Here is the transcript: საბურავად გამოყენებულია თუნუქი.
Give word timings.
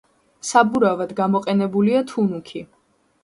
საბურავად 0.51 1.11
გამოყენებულია 1.19 2.01
თუნუქი. 2.13 2.65